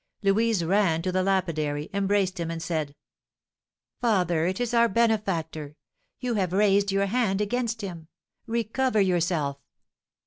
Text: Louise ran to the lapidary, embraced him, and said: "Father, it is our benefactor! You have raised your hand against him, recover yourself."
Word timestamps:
Louise 0.23 0.63
ran 0.65 1.03
to 1.03 1.11
the 1.11 1.21
lapidary, 1.21 1.87
embraced 1.93 2.39
him, 2.39 2.49
and 2.49 2.59
said: 2.59 2.95
"Father, 3.99 4.47
it 4.47 4.59
is 4.59 4.73
our 4.73 4.89
benefactor! 4.89 5.75
You 6.19 6.33
have 6.33 6.53
raised 6.53 6.91
your 6.91 7.05
hand 7.05 7.39
against 7.39 7.81
him, 7.81 8.07
recover 8.47 8.99
yourself." 8.99 9.59